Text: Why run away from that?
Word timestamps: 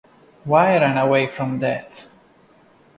Why 0.45 0.77
run 0.79 0.97
away 0.97 1.27
from 1.27 1.59
that? 1.59 2.07